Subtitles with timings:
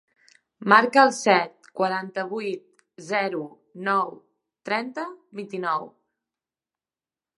[0.71, 2.63] Marca el set, quaranta-vuit,
[3.09, 3.43] zero,
[3.89, 4.17] nou,
[4.71, 5.05] trenta,
[5.41, 5.87] vint-i-nou.